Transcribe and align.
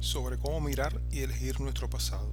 sobre 0.00 0.38
cómo 0.38 0.60
mirar 0.60 1.00
y 1.10 1.20
elegir 1.20 1.60
nuestro 1.60 1.88
pasado. 1.88 2.32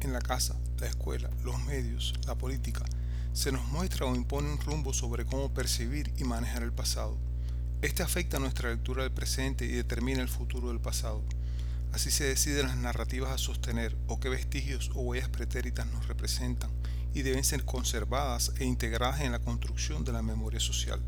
En 0.00 0.12
la 0.12 0.20
casa, 0.20 0.56
la 0.78 0.88
escuela, 0.88 1.30
los 1.44 1.62
medios, 1.64 2.14
la 2.26 2.36
política, 2.36 2.84
se 3.32 3.52
nos 3.52 3.64
muestra 3.68 4.06
o 4.06 4.14
impone 4.16 4.50
un 4.50 4.58
rumbo 4.58 4.92
sobre 4.92 5.24
cómo 5.24 5.54
percibir 5.54 6.12
y 6.16 6.24
manejar 6.24 6.64
el 6.64 6.72
pasado. 6.72 7.16
Este 7.80 8.02
afecta 8.02 8.40
nuestra 8.40 8.70
lectura 8.70 9.04
del 9.04 9.12
presente 9.12 9.64
y 9.64 9.68
determina 9.68 10.20
el 10.20 10.28
futuro 10.28 10.68
del 10.68 10.80
pasado. 10.80 11.22
Así 11.92 12.10
se 12.10 12.24
deciden 12.24 12.66
las 12.66 12.76
narrativas 12.76 13.30
a 13.30 13.38
sostener 13.38 13.96
o 14.08 14.18
qué 14.18 14.28
vestigios 14.28 14.90
o 14.94 15.00
huellas 15.00 15.28
pretéritas 15.28 15.86
nos 15.86 16.08
representan 16.08 16.70
y 17.14 17.22
deben 17.22 17.44
ser 17.44 17.64
conservadas 17.64 18.52
e 18.58 18.64
integradas 18.64 19.20
en 19.20 19.32
la 19.32 19.38
construcción 19.38 20.04
de 20.04 20.12
la 20.12 20.22
memoria 20.22 20.60
social. 20.60 21.00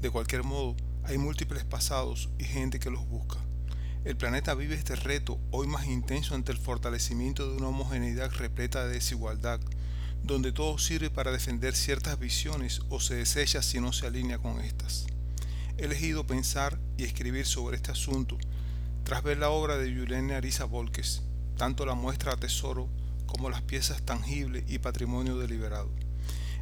De 0.00 0.10
cualquier 0.10 0.44
modo, 0.44 0.76
hay 1.04 1.18
múltiples 1.18 1.64
pasados 1.64 2.30
y 2.38 2.44
gente 2.44 2.80
que 2.80 2.90
los 2.90 3.06
busca. 3.06 3.38
El 4.04 4.18
planeta 4.18 4.54
vive 4.54 4.74
este 4.74 4.96
reto 4.96 5.40
hoy 5.50 5.66
más 5.66 5.86
intenso 5.86 6.34
ante 6.34 6.52
el 6.52 6.58
fortalecimiento 6.58 7.48
de 7.48 7.56
una 7.56 7.68
homogeneidad 7.68 8.30
repleta 8.32 8.84
de 8.84 8.92
desigualdad, 8.92 9.60
donde 10.22 10.52
todo 10.52 10.76
sirve 10.76 11.08
para 11.08 11.32
defender 11.32 11.74
ciertas 11.74 12.18
visiones 12.18 12.82
o 12.90 13.00
se 13.00 13.14
desecha 13.14 13.62
si 13.62 13.80
no 13.80 13.94
se 13.94 14.06
alinea 14.06 14.36
con 14.36 14.60
estas. 14.60 15.06
He 15.78 15.84
elegido 15.84 16.26
pensar 16.26 16.78
y 16.98 17.04
escribir 17.04 17.46
sobre 17.46 17.76
este 17.76 17.92
asunto 17.92 18.36
tras 19.04 19.22
ver 19.22 19.38
la 19.38 19.48
obra 19.48 19.78
de 19.78 19.90
Yulene 19.90 20.34
Arisa 20.34 20.66
Volques, 20.66 21.22
tanto 21.56 21.86
la 21.86 21.94
muestra 21.94 22.34
a 22.34 22.36
tesoro 22.36 22.90
como 23.24 23.48
las 23.48 23.62
piezas 23.62 24.02
tangibles 24.02 24.64
y 24.68 24.80
patrimonio 24.80 25.38
deliberado. 25.38 25.90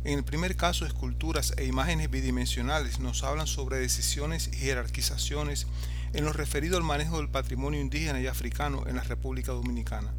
En 0.04 0.18
el 0.18 0.24
primer 0.24 0.56
caso, 0.56 0.86
esculturas 0.86 1.54
e 1.56 1.64
imágenes 1.64 2.08
bidimensionales 2.08 3.00
nos 3.00 3.24
hablan 3.24 3.48
sobre 3.48 3.78
decisiones 3.78 4.48
y 4.52 4.56
jerarquizaciones 4.58 5.66
en 6.12 6.24
lo 6.24 6.32
referido 6.32 6.76
al 6.76 6.82
manejo 6.82 7.18
del 7.18 7.28
patrimonio 7.28 7.80
indígena 7.80 8.20
y 8.20 8.26
africano 8.26 8.84
en 8.86 8.96
la 8.96 9.02
República 9.02 9.52
Dominicana. 9.52 10.12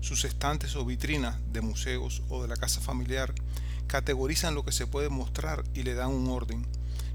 Sus 0.00 0.24
estantes 0.24 0.76
o 0.76 0.84
vitrinas 0.84 1.36
de 1.52 1.60
museos 1.60 2.22
o 2.28 2.42
de 2.42 2.48
la 2.48 2.56
casa 2.56 2.80
familiar 2.80 3.34
categorizan 3.86 4.54
lo 4.54 4.64
que 4.64 4.72
se 4.72 4.86
puede 4.86 5.08
mostrar 5.08 5.64
y 5.74 5.82
le 5.82 5.94
dan 5.94 6.10
un 6.10 6.28
orden. 6.28 6.66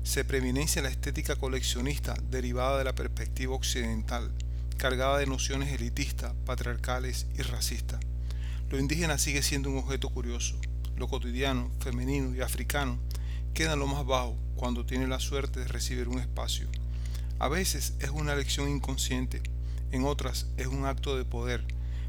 Se 0.04 0.24
preeminencia 0.24 0.82
la 0.82 0.90
estética 0.90 1.36
coleccionista 1.36 2.14
derivada 2.30 2.78
de 2.78 2.84
la 2.84 2.94
perspectiva 2.94 3.56
occidental, 3.56 4.32
cargada 4.78 5.18
de 5.18 5.26
nociones 5.26 5.74
elitistas, 5.74 6.34
patriarcales 6.46 7.26
y 7.38 7.42
racistas. 7.42 8.00
Lo 8.70 8.80
indígena 8.80 9.18
sigue 9.18 9.42
siendo 9.42 9.70
un 9.70 9.78
objeto 9.78 10.10
curioso, 10.10 10.56
lo 10.98 11.08
cotidiano, 11.08 11.72
femenino 11.80 12.36
y 12.36 12.42
africano 12.42 13.00
queda 13.56 13.78
lo 13.78 13.88
más 13.88 14.06
bajo 14.06 14.38
cuando 14.58 14.86
tiene 14.86 15.08
la 15.08 15.22
suerte 15.22 15.62
de 15.62 15.68
recibir 15.70 16.10
un 16.10 16.20
espacio. 16.20 16.68
A 17.38 17.50
veces 17.50 17.94
es 18.00 18.12
una 18.12 18.32
elección 18.32 18.70
inconsciente, 18.70 19.42
en 19.92 20.06
otras 20.06 20.48
es 20.56 20.68
un 20.68 20.86
acto 20.86 21.18
de 21.18 21.26
poder, 21.26 21.66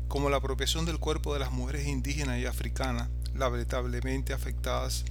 como 0.06 0.30
la 0.30 0.36
apropiación 0.36 0.86
del 0.86 0.98
cuerpo 0.98 1.34
de 1.34 1.40
las 1.40 1.50
mujeres 1.50 1.88
indígenas 1.88 2.38
y 2.38 2.46
africanas, 2.46 3.08
lamentablemente 3.34 4.32
afectadas 4.32 5.04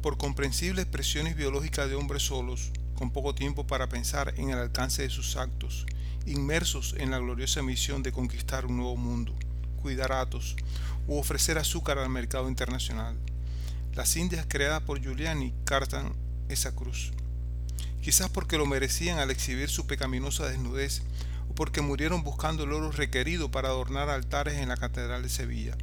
por 0.00 0.16
comprensibles 0.16 0.86
presiones 0.86 1.34
biológicas 1.34 1.88
de 1.88 1.96
hombres 1.96 2.22
solos, 2.22 2.70
con 2.94 3.10
poco 3.10 3.34
tiempo 3.34 3.66
para 3.66 3.88
pensar 3.88 4.32
en 4.36 4.50
el 4.50 4.58
alcance 4.58 5.02
de 5.02 5.10
sus 5.10 5.36
actos, 5.36 5.86
inmersos 6.24 6.94
en 6.96 7.10
la 7.10 7.18
gloriosa 7.18 7.60
misión 7.60 8.04
de 8.04 8.12
conquistar 8.12 8.64
un 8.64 8.76
nuevo 8.76 8.96
mundo, 8.96 9.34
cuidar 9.82 10.12
atos, 10.12 10.54
u 11.08 11.18
ofrecer 11.18 11.58
azúcar 11.58 11.98
al 11.98 12.10
mercado 12.10 12.48
internacional. 12.48 13.16
Las 13.94 14.16
indias 14.16 14.46
creadas 14.48 14.82
por 14.82 15.00
Giuliani 15.00 15.52
cartan 15.64 16.12
esa 16.48 16.74
cruz. 16.76 17.12
Quizás 18.00 18.30
porque 18.30 18.58
lo 18.58 18.66
merecían 18.66 19.18
al 19.18 19.30
exhibir 19.30 19.68
su 19.68 19.86
pecaminosa 19.86 20.48
desnudez 20.48 21.02
o 21.50 21.54
porque 21.54 21.80
murieron 21.80 22.22
buscando 22.22 22.64
el 22.64 22.72
oro 22.72 22.90
requerido 22.92 23.50
para 23.50 23.68
adornar 23.68 24.08
altares 24.08 24.54
en 24.54 24.68
la 24.68 24.76
Catedral 24.76 25.22
de 25.22 25.28
Sevilla. 25.28 25.76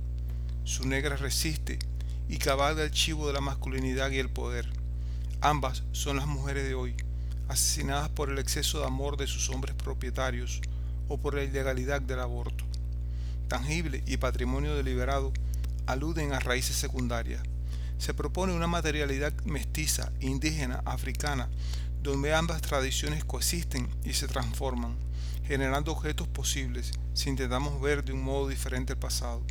Su 0.64 0.88
negra 0.88 1.16
resiste 1.16 1.80
y 2.28 2.38
cabalga 2.38 2.84
el 2.84 2.92
chivo 2.92 3.28
de 3.28 3.34
la 3.34 3.42
masculinidad 3.42 4.12
y 4.12 4.20
el 4.20 4.30
poder. 4.30 4.68
Ambas 5.42 5.84
son 5.92 6.18
las 6.18 6.28
mujeres 6.28 6.68
de 6.68 6.74
hoy, 6.74 6.96
asesinadas 7.48 8.09
por 8.09 8.30
el 8.30 8.40
exceso 8.40 8.80
de 8.80 8.88
amor 8.88 9.18
de 9.18 9.28
sus 9.28 9.50
hombres 9.50 9.75
propietarios 9.75 10.62
o 11.08 11.18
por 11.18 11.36
la 11.36 11.44
ilegalidad 11.44 12.02
del 12.02 12.20
aborto 12.20 12.66
tangible 13.48 14.04
y 14.06 14.18
patrimonio 14.18 14.75
deliberado 14.75 15.31
aluden 15.86 16.34
a 16.34 16.40
raíces 16.40 16.75
secundarias. 16.75 17.42
Se 17.98 18.14
propone 18.14 18.54
una 18.54 18.68
materialidad 18.68 19.34
mestiza, 19.46 20.12
indígena, 20.20 20.81
africana, 20.86 21.48
donde 22.12 22.36
ambas 22.36 22.62
tradiciones 22.62 23.26
coexisten 23.26 23.90
y 24.04 24.14
se 24.14 24.28
transforman, 24.28 24.96
generando 25.48 25.92
objetos 25.92 26.28
posibles 26.28 26.92
si 27.14 27.30
intentamos 27.30 27.82
ver 27.82 28.06
de 28.06 28.14
un 28.14 28.24
modo 28.24 28.48
diferente 28.48 28.94
el 28.94 29.00
pasado. 29.00 29.42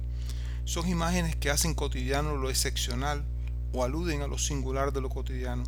Son 0.64 0.88
imágenes 0.88 1.34
que 1.34 1.50
hacen 1.50 1.74
cotidiano 1.74 2.36
lo 2.36 2.50
excepcional 2.50 3.24
o 3.72 3.82
aluden 3.82 4.22
a 4.22 4.28
lo 4.28 4.38
singular 4.38 4.92
de 4.92 5.00
lo 5.00 5.08
cotidiano, 5.08 5.64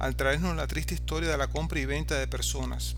al 0.00 0.16
traernos 0.16 0.56
la 0.56 0.66
triste 0.66 0.94
historia 0.94 1.30
de 1.30 1.38
la 1.38 1.46
compra 1.46 1.78
y 1.78 1.84
venta 1.84 2.16
de 2.16 2.26
personas, 2.26 2.96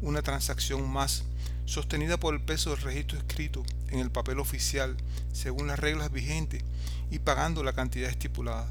una 0.00 0.22
transacción 0.22 0.88
más 0.88 1.24
sostenida 1.66 2.16
por 2.16 2.32
el 2.32 2.40
peso 2.40 2.70
del 2.70 2.80
registro 2.80 3.18
escrito 3.18 3.64
en 3.88 3.98
el 3.98 4.12
papel 4.12 4.38
oficial 4.38 4.96
según 5.32 5.66
las 5.66 5.80
reglas 5.80 6.12
vigentes 6.12 6.62
y 7.10 7.18
pagando 7.18 7.64
la 7.64 7.72
cantidad 7.72 8.08
estipulada. 8.08 8.68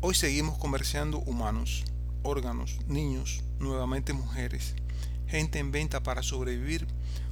Hoy 0.00 0.14
seguimos 0.14 0.56
comerciando 0.58 1.18
humanos, 1.18 1.84
órganos, 2.22 2.78
niños, 2.86 3.42
nuevamente 3.58 4.12
mujeres, 4.12 4.74
gente 5.26 5.58
en 5.58 5.72
venta 5.72 6.02
para 6.02 6.22
sobrevivir 6.22 6.86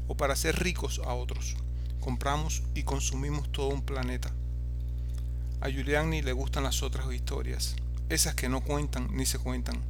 o 0.09 0.17
para 0.17 0.37
ser 0.37 0.59
ricos 0.59 1.01
a 1.05 1.15
otros. 1.15 1.56
Compramos 2.01 2.62
y 2.75 2.83
consumimos 2.83 3.51
todo 3.53 3.69
un 3.69 3.83
planeta. 3.83 4.33
A 5.61 5.69
Giuliani 5.69 6.23
le 6.23 6.33
gustan 6.33 6.65
las 6.65 6.83
otras 6.83 7.12
historias, 7.12 7.77
esas 8.09 8.34
que 8.34 8.49
no 8.49 8.62
cuentan 8.62 9.09
ni 9.12 9.27
se 9.27 9.39
cuentan. 9.39 9.81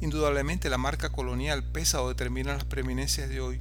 Indudablemente 0.00 0.68
la 0.68 0.78
marca 0.78 1.10
colonial 1.10 1.64
pesa 1.64 2.02
o 2.02 2.08
determina 2.08 2.54
las 2.54 2.64
preeminencias 2.64 3.28
de 3.28 3.40
hoy 3.40 3.58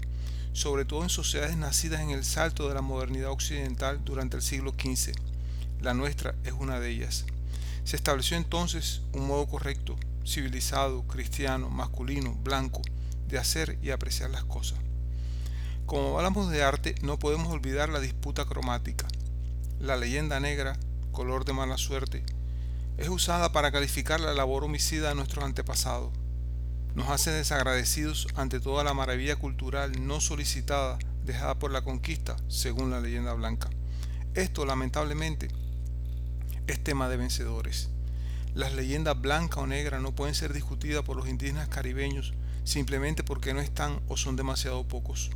sobre 0.56 0.86
todo 0.86 1.04
en 1.04 1.10
sociedades 1.10 1.58
nacidas 1.58 2.00
en 2.00 2.12
el 2.12 2.24
salto 2.24 2.70
de 2.70 2.76
la 2.76 2.82
modernidad 2.82 3.30
occidental 3.30 4.00
durante 4.06 4.38
el 4.38 4.42
siglo 4.42 4.72
XV. 4.72 5.12
La 5.82 5.94
nuestra 5.94 6.34
es 6.46 6.54
una 6.54 6.80
de 6.80 6.92
ellas. 6.92 7.26
Se 7.84 7.98
estableció 7.98 8.38
entonces 8.38 9.02
un 9.12 9.28
modo 9.28 9.48
correcto, 9.48 9.98
civilizado, 10.26 11.06
cristiano, 11.08 11.70
masculino, 11.70 12.34
blanco, 12.36 12.82
de 13.28 13.38
hacer 13.38 13.78
y 13.82 13.92
apreciar 13.92 14.30
las 14.30 14.44
cosas. 14.44 14.80
Como 15.86 16.18
hablamos 16.18 16.50
de 16.50 16.64
arte, 16.64 16.96
no 17.02 17.20
podemos 17.20 17.54
olvidar 17.54 17.90
la 17.90 18.00
disputa 18.00 18.46
cromática. 18.46 19.08
La 19.80 19.96
leyenda 19.96 20.40
negra, 20.40 20.78
color 21.12 21.46
de 21.46 21.54
mala 21.54 21.78
suerte, 21.78 22.24
es 22.98 23.10
usada 23.10 23.52
para 23.52 23.72
calificar 23.72 24.20
la 24.20 24.34
labor 24.34 24.64
homicida 24.64 25.10
de 25.10 25.16
nuestros 25.16 25.44
antepasados 25.44 26.12
nos 26.96 27.10
hace 27.10 27.30
desagradecidos 27.30 28.30
ante 28.36 28.62
toda 28.62 28.86
la 28.86 28.94
maravilla 28.94 29.36
cultural 29.36 30.08
no 30.08 30.22
solicitada 30.22 30.98
dejada 31.26 31.60
por 31.60 31.72
la 31.72 31.82
conquista, 31.82 32.38
según 32.48 32.90
la 32.90 33.02
leyenda 33.02 33.34
blanca. 33.34 33.70
Esto, 34.34 34.66
lamentablemente, 34.66 35.50
es 36.68 36.82
tema 36.82 37.10
de 37.10 37.18
vencedores. 37.18 37.90
Las 38.56 38.74
leyendas 38.74 39.20
blanca 39.20 39.60
o 39.60 39.68
negra 39.68 40.00
no 40.00 40.16
pueden 40.16 40.34
ser 40.34 40.54
discutidas 40.54 41.04
por 41.04 41.18
los 41.18 41.28
indígenas 41.28 41.68
caribeños 41.68 42.34
simplemente 42.64 43.22
porque 43.22 43.54
no 43.54 43.60
están 43.60 44.00
o 44.08 44.16
son 44.16 44.38
demasiado 44.38 44.88
pocos. 44.88 45.30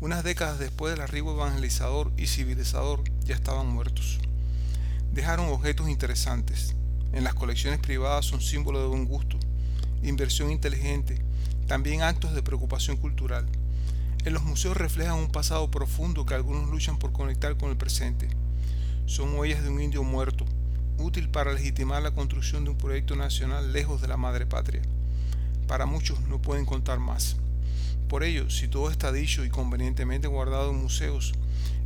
Unas 0.00 0.22
décadas 0.22 0.58
después 0.58 0.92
del 0.92 1.02
arribo 1.02 1.32
evangelizador 1.32 2.12
y 2.18 2.26
civilizador 2.26 3.02
ya 3.24 3.34
estaban 3.34 3.66
muertos. 3.66 4.20
Dejaron 5.12 5.48
objetos 5.48 5.88
interesantes. 5.88 6.76
En 7.12 7.24
las 7.24 7.34
colecciones 7.34 7.80
privadas 7.80 8.26
son 8.26 8.40
símbolos 8.40 8.82
de 8.82 8.88
buen 8.88 9.06
gusto 9.06 9.38
inversión 10.02 10.50
inteligente, 10.50 11.22
también 11.66 12.02
actos 12.02 12.34
de 12.34 12.42
preocupación 12.42 12.96
cultural. 12.96 13.46
En 14.24 14.34
los 14.34 14.42
museos 14.42 14.76
reflejan 14.76 15.14
un 15.14 15.30
pasado 15.30 15.70
profundo 15.70 16.26
que 16.26 16.34
algunos 16.34 16.68
luchan 16.68 16.98
por 16.98 17.12
conectar 17.12 17.56
con 17.56 17.70
el 17.70 17.76
presente. 17.76 18.28
Son 19.06 19.38
huellas 19.38 19.62
de 19.62 19.70
un 19.70 19.80
indio 19.80 20.02
muerto, 20.02 20.44
útil 20.98 21.28
para 21.28 21.52
legitimar 21.52 22.02
la 22.02 22.10
construcción 22.10 22.64
de 22.64 22.70
un 22.70 22.78
proyecto 22.78 23.16
nacional 23.16 23.72
lejos 23.72 24.00
de 24.00 24.08
la 24.08 24.16
madre 24.16 24.46
patria. 24.46 24.82
Para 25.66 25.86
muchos 25.86 26.20
no 26.22 26.40
pueden 26.40 26.66
contar 26.66 26.98
más. 26.98 27.36
Por 28.08 28.24
ello, 28.24 28.50
si 28.50 28.68
todo 28.68 28.90
está 28.90 29.10
dicho 29.12 29.44
y 29.44 29.48
convenientemente 29.48 30.28
guardado 30.28 30.70
en 30.70 30.82
museos, 30.82 31.32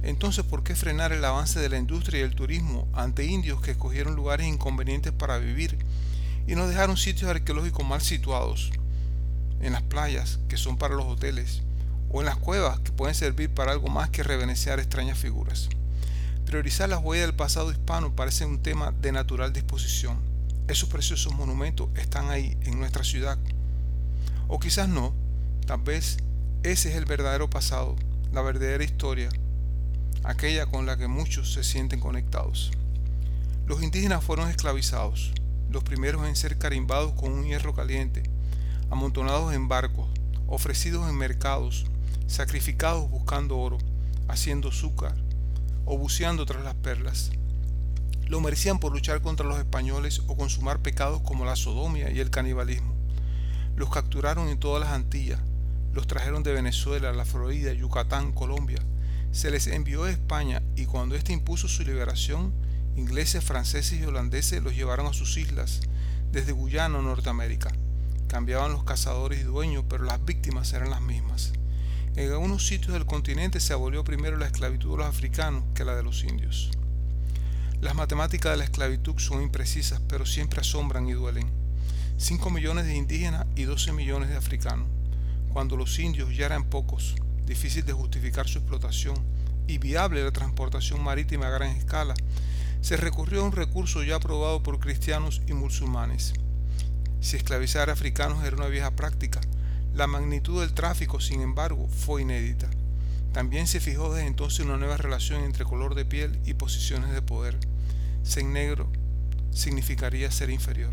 entonces 0.02 0.44
¿por 0.44 0.62
qué 0.62 0.74
frenar 0.74 1.12
el 1.12 1.24
avance 1.24 1.60
de 1.60 1.68
la 1.68 1.78
industria 1.78 2.20
y 2.20 2.24
el 2.24 2.34
turismo 2.34 2.88
ante 2.92 3.24
indios 3.24 3.60
que 3.60 3.72
escogieron 3.72 4.16
lugares 4.16 4.46
inconvenientes 4.46 5.12
para 5.12 5.38
vivir 5.38 5.78
y 6.46 6.54
nos 6.54 6.68
dejaron 6.68 6.96
sitios 6.96 7.30
arqueológicos 7.30 7.86
mal 7.86 8.00
situados, 8.00 8.70
en 9.60 9.72
las 9.72 9.82
playas, 9.82 10.38
que 10.48 10.56
son 10.56 10.76
para 10.76 10.94
los 10.94 11.06
hoteles, 11.06 11.62
o 12.10 12.20
en 12.20 12.26
las 12.26 12.36
cuevas, 12.36 12.78
que 12.80 12.92
pueden 12.92 13.14
servir 13.14 13.50
para 13.50 13.72
algo 13.72 13.88
más 13.88 14.10
que 14.10 14.22
revenenciar 14.22 14.78
extrañas 14.78 15.18
figuras. 15.18 15.68
Priorizar 16.46 16.88
las 16.88 17.02
huellas 17.02 17.26
del 17.26 17.34
pasado 17.34 17.72
hispano 17.72 18.14
parece 18.14 18.46
un 18.46 18.62
tema 18.62 18.92
de 18.92 19.10
natural 19.10 19.52
disposición. 19.52 20.20
Esos 20.68 20.88
preciosos 20.88 21.34
monumentos 21.34 21.88
están 21.96 22.30
ahí, 22.30 22.56
en 22.62 22.78
nuestra 22.78 23.02
ciudad. 23.02 23.36
O 24.46 24.60
quizás 24.60 24.88
no, 24.88 25.12
tal 25.66 25.80
vez 25.80 26.18
Ese 26.62 26.90
es 26.90 26.94
el 26.94 27.04
verdadero 27.04 27.50
pasado, 27.50 27.96
la 28.32 28.42
verdadera 28.42 28.84
historia, 28.84 29.28
aquella 30.22 30.66
con 30.66 30.86
la 30.86 30.96
que 30.96 31.08
muchos 31.08 31.52
se 31.52 31.64
sienten 31.64 31.98
conectados. 31.98 32.70
Los 33.66 33.82
indígenas 33.82 34.22
fueron 34.22 34.48
esclavizados, 34.48 35.32
los 35.68 35.82
primeros 35.82 36.28
en 36.28 36.36
ser 36.36 36.58
carimbados 36.58 37.12
con 37.14 37.32
un 37.32 37.44
hierro 37.44 37.74
caliente, 37.74 38.22
amontonados 38.88 39.52
en 39.52 39.66
barcos, 39.66 40.06
ofrecidos 40.46 41.08
en 41.08 41.16
mercados, 41.16 41.86
sacrificados 42.28 43.10
buscando 43.10 43.58
oro, 43.58 43.78
haciendo 44.28 44.68
azúcar 44.68 45.25
o 45.86 45.96
buceando 45.96 46.44
tras 46.44 46.62
las 46.62 46.74
perlas. 46.74 47.30
Lo 48.26 48.40
merecían 48.40 48.78
por 48.78 48.92
luchar 48.92 49.22
contra 49.22 49.46
los 49.46 49.58
españoles 49.58 50.20
o 50.26 50.36
consumar 50.36 50.80
pecados 50.80 51.22
como 51.22 51.44
la 51.44 51.56
sodomia 51.56 52.10
y 52.10 52.20
el 52.20 52.30
canibalismo. 52.30 52.94
Los 53.76 53.90
capturaron 53.90 54.48
en 54.48 54.58
todas 54.58 54.82
las 54.82 54.92
Antillas, 54.92 55.40
los 55.94 56.06
trajeron 56.06 56.42
de 56.42 56.52
Venezuela, 56.52 57.12
la 57.12 57.24
Florida, 57.24 57.72
Yucatán, 57.72 58.32
Colombia. 58.32 58.78
Se 59.30 59.50
les 59.50 59.66
envió 59.68 60.04
a 60.04 60.10
España 60.10 60.62
y 60.74 60.86
cuando 60.86 61.14
éste 61.14 61.32
impuso 61.32 61.68
su 61.68 61.84
liberación, 61.84 62.52
ingleses, 62.96 63.44
franceses 63.44 64.00
y 64.00 64.04
holandeses 64.04 64.62
los 64.62 64.74
llevaron 64.74 65.06
a 65.06 65.12
sus 65.12 65.36
islas, 65.36 65.80
desde 66.32 66.52
Guyana 66.52 66.98
a 66.98 67.02
Norteamérica. 67.02 67.70
Cambiaban 68.26 68.72
los 68.72 68.84
cazadores 68.84 69.40
y 69.40 69.44
dueños, 69.44 69.84
pero 69.88 70.04
las 70.04 70.24
víctimas 70.24 70.72
eran 70.72 70.90
las 70.90 71.00
mismas. 71.00 71.52
En 72.16 72.32
algunos 72.32 72.66
sitios 72.66 72.94
del 72.94 73.06
continente 73.06 73.60
se 73.60 73.72
abolió 73.72 74.02
primero 74.02 74.36
la 74.36 74.46
esclavitud 74.46 74.90
de 74.90 74.96
los 74.96 75.06
africanos 75.06 75.62
que 75.74 75.84
la 75.84 75.94
de 75.94 76.02
los 76.02 76.24
indios. 76.24 76.70
Las 77.80 77.94
matemáticas 77.94 78.52
de 78.52 78.58
la 78.58 78.64
esclavitud 78.64 79.18
son 79.18 79.42
imprecisas, 79.42 80.00
pero 80.08 80.26
siempre 80.26 80.60
asombran 80.60 81.08
y 81.08 81.12
duelen. 81.12 81.50
5 82.16 82.50
millones 82.50 82.86
de 82.86 82.96
indígenas 82.96 83.46
y 83.54 83.64
12 83.64 83.92
millones 83.92 84.30
de 84.30 84.36
africanos 84.36 84.88
cuando 85.56 85.78
los 85.78 85.98
indios 85.98 86.36
ya 86.36 86.44
eran 86.44 86.64
pocos, 86.64 87.14
difícil 87.46 87.82
de 87.86 87.94
justificar 87.94 88.46
su 88.46 88.58
explotación 88.58 89.16
y 89.66 89.78
viable 89.78 90.22
la 90.22 90.30
transportación 90.30 91.02
marítima 91.02 91.46
a 91.46 91.50
gran 91.50 91.70
escala, 91.70 92.12
se 92.82 92.98
recurrió 92.98 93.40
a 93.40 93.44
un 93.44 93.52
recurso 93.52 94.02
ya 94.02 94.16
aprobado 94.16 94.62
por 94.62 94.78
cristianos 94.78 95.40
y 95.46 95.54
musulmanes. 95.54 96.34
Si 97.22 97.38
esclavizar 97.38 97.88
africanos 97.88 98.44
era 98.44 98.54
una 98.54 98.66
vieja 98.66 98.90
práctica, 98.90 99.40
la 99.96 100.06
magnitud 100.06 100.60
del 100.60 100.74
tráfico, 100.74 101.20
sin 101.20 101.40
embargo, 101.40 101.88
fue 101.88 102.20
inédita. 102.20 102.68
También 103.32 103.66
se 103.66 103.80
fijó 103.80 104.12
desde 104.12 104.28
entonces 104.28 104.60
una 104.60 104.76
nueva 104.76 104.98
relación 104.98 105.42
entre 105.42 105.64
color 105.64 105.94
de 105.94 106.04
piel 106.04 106.38
y 106.44 106.52
posiciones 106.52 107.12
de 107.12 107.22
poder. 107.22 107.56
Ser 108.22 108.44
negro 108.44 108.92
significaría 109.52 110.30
ser 110.30 110.50
inferior. 110.50 110.92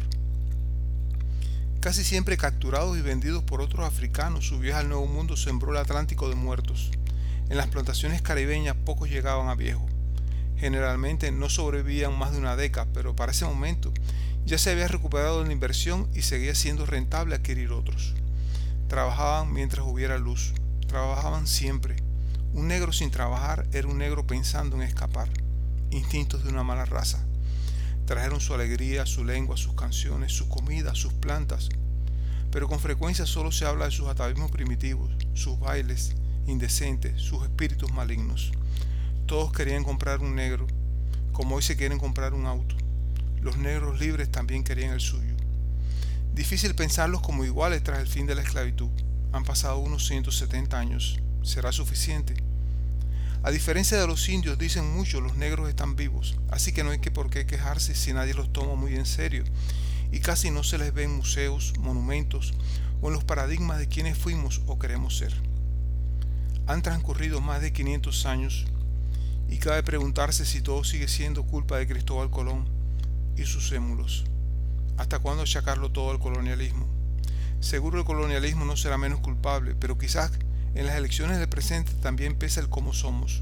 Casi 1.82 2.06
siempre 2.06 2.38
capturados 2.38 2.98
y 2.98 3.02
vendidos 3.02 3.44
por 3.44 3.60
otros 3.60 3.86
africanos, 3.86 4.48
su 4.48 4.60
viaje 4.60 4.80
al 4.80 4.88
Nuevo 4.88 5.06
Mundo 5.06 5.36
sembró 5.36 5.72
el 5.72 5.78
Atlántico 5.80 6.30
de 6.30 6.36
muertos. 6.36 6.90
En 7.50 7.58
las 7.58 7.68
plantaciones 7.68 8.22
caribeñas 8.22 8.78
pocos 8.86 9.10
llegaban 9.10 9.50
a 9.50 9.56
viejo. 9.56 9.86
Generalmente 10.56 11.30
no 11.34 11.50
sobrevivían 11.50 12.18
más 12.18 12.32
de 12.32 12.38
una 12.38 12.56
década, 12.56 12.88
pero 12.94 13.18
para 13.18 13.34
ese 13.34 13.44
momento 13.44 13.92
ya 14.46 14.58
se 14.58 14.72
había 14.72 14.88
recuperado 14.88 15.44
la 15.44 15.52
inversión 15.52 16.08
y 16.14 16.22
seguía 16.22 16.56
siendo 16.56 16.86
rentable 16.86 17.36
adquirir 17.36 17.74
otros. 17.74 18.16
Trabajaban 18.88 19.52
mientras 19.54 19.86
hubiera 19.86 20.18
luz, 20.18 20.54
trabajaban 20.88 21.48
siempre. 21.48 21.96
Un 22.54 22.68
negro 22.68 22.94
sin 22.94 23.10
trabajar 23.10 23.68
era 23.72 23.88
un 23.88 23.98
negro 23.98 24.28
pensando 24.28 24.76
en 24.76 24.84
escapar, 24.84 25.30
instintos 25.90 26.44
de 26.44 26.50
una 26.50 26.64
mala 26.64 26.86
raza. 26.86 27.26
Trajeron 28.06 28.40
su 28.40 28.54
alegría, 28.54 29.06
su 29.06 29.24
lengua, 29.24 29.58
sus 29.58 29.74
canciones, 29.74 30.34
su 30.34 30.50
comida, 30.50 30.94
sus 30.94 31.14
plantas. 31.14 31.70
Pero 32.52 32.68
con 32.68 32.80
frecuencia 32.80 33.26
solo 33.26 33.52
se 33.52 33.66
habla 33.66 33.86
de 33.86 33.92
sus 33.92 34.08
atavismos 34.08 34.52
primitivos, 34.52 35.10
sus 35.34 35.60
bailes 35.60 36.16
indecentes, 36.46 37.22
sus 37.22 37.44
espíritus 37.44 37.92
malignos. 37.94 38.52
Todos 39.26 39.52
querían 39.52 39.84
comprar 39.84 40.20
un 40.20 40.36
negro, 40.36 40.68
como 41.32 41.56
hoy 41.56 41.64
se 41.64 41.78
quieren 41.78 41.98
comprar 41.98 42.34
un 42.34 42.46
auto. 42.46 42.76
Los 43.42 43.58
negros 43.58 44.00
libres 44.00 44.30
también 44.30 44.64
querían 44.64 44.94
el 44.94 45.02
suyo. 45.02 45.33
Difícil 46.34 46.74
pensarlos 46.74 47.22
como 47.22 47.46
iguales 47.46 47.84
tras 47.84 48.00
el 48.00 48.08
fin 48.08 48.26
de 48.26 48.34
la 48.34 48.42
esclavitud. 48.42 48.90
Han 49.34 49.44
pasado 49.44 49.78
unos 49.78 50.08
170 50.08 50.80
años. 50.80 51.20
¿Será 51.44 51.72
suficiente? 51.72 52.34
A 53.44 53.52
diferencia 53.52 54.00
de 54.00 54.08
los 54.08 54.28
indios, 54.30 54.58
dicen 54.58 54.96
muchos, 54.96 55.22
los 55.22 55.36
negros 55.36 55.70
están 55.70 55.96
vivos, 55.96 56.36
así 56.50 56.72
que 56.72 56.84
no 56.84 56.90
hay 56.90 57.00
que 57.00 57.12
por 57.12 57.30
qué 57.30 57.46
quejarse 57.46 57.94
si 57.94 58.14
nadie 58.14 58.34
los 58.34 58.52
toma 58.52 58.74
muy 58.74 58.96
en 58.96 59.06
serio, 59.06 59.44
y 60.12 60.22
casi 60.22 60.50
no 60.50 60.64
se 60.64 60.80
les 60.80 60.92
ve 60.92 61.04
en 61.04 61.16
museos, 61.16 61.74
monumentos 61.78 62.54
o 63.02 63.10
en 63.10 63.14
los 63.14 63.24
paradigmas 63.24 63.78
de 63.78 63.88
quienes 63.88 64.18
fuimos 64.18 64.62
o 64.66 64.80
queremos 64.80 65.18
ser. 65.18 65.34
Han 66.66 66.82
transcurrido 66.82 67.42
más 67.42 67.62
de 67.62 67.74
500 67.74 68.26
años 68.26 68.66
y 69.50 69.58
cabe 69.58 69.84
preguntarse 69.84 70.46
si 70.46 70.62
todo 70.62 70.84
sigue 70.84 71.10
siendo 71.10 71.44
culpa 71.44 71.78
de 71.78 71.86
Cristóbal 71.86 72.32
Colón 72.32 72.66
y 73.36 73.44
sus 73.44 73.72
émulos. 73.72 74.24
¿Hasta 74.98 75.20
cuándo 75.20 75.44
achacarlo 75.44 75.92
todo 75.92 76.12
al 76.12 76.20
colonialismo? 76.20 76.88
Seguro 77.60 78.00
el 78.00 78.06
colonialismo 78.06 78.66
no 78.66 78.78
será 78.78 78.98
menos 78.98 79.20
culpable, 79.22 79.76
pero 79.76 79.98
quizás 79.98 80.32
en 80.76 80.86
las 80.86 80.96
elecciones 80.96 81.40
del 81.40 81.50
presente 81.50 81.94
también 81.94 82.36
pesa 82.36 82.60
el 82.60 82.70
cómo 82.70 82.94
somos, 82.94 83.42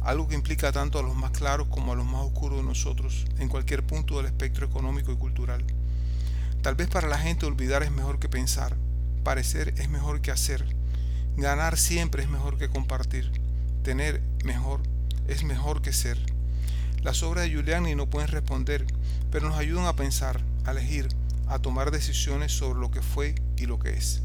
algo 0.00 0.28
que 0.28 0.34
implica 0.34 0.72
tanto 0.72 0.98
a 0.98 1.02
los 1.02 1.14
más 1.14 1.32
claros 1.32 1.68
como 1.68 1.92
a 1.92 1.96
los 1.96 2.06
más 2.06 2.22
oscuros 2.22 2.58
de 2.58 2.64
nosotros, 2.64 3.26
en 3.38 3.48
cualquier 3.48 3.84
punto 3.84 4.16
del 4.16 4.26
espectro 4.26 4.64
económico 4.64 5.12
y 5.12 5.16
cultural. 5.16 5.64
Tal 6.62 6.74
vez 6.74 6.88
para 6.88 7.08
la 7.08 7.18
gente 7.18 7.46
olvidar 7.46 7.82
es 7.82 7.90
mejor 7.90 8.18
que 8.18 8.28
pensar, 8.28 8.76
parecer 9.24 9.74
es 9.76 9.88
mejor 9.88 10.20
que 10.20 10.30
hacer, 10.30 10.64
ganar 11.36 11.76
siempre 11.76 12.22
es 12.22 12.28
mejor 12.28 12.58
que 12.58 12.68
compartir, 12.70 13.30
tener 13.82 14.22
mejor 14.44 14.80
es 15.26 15.44
mejor 15.44 15.82
que 15.82 15.92
ser. 15.92 16.18
Las 17.02 17.22
obras 17.22 17.44
de 17.44 17.50
Giuliani 17.50 17.94
no 17.94 18.08
pueden 18.08 18.28
responder, 18.28 18.86
pero 19.30 19.48
nos 19.48 19.58
ayudan 19.58 19.86
a 19.86 19.96
pensar, 19.96 20.40
a 20.68 20.72
elegir, 20.72 21.08
a 21.46 21.58
tomar 21.58 21.90
decisiones 21.90 22.52
sobre 22.52 22.80
lo 22.80 22.90
que 22.90 23.02
fue 23.02 23.34
y 23.56 23.66
lo 23.66 23.78
que 23.78 23.90
es. 23.90 24.22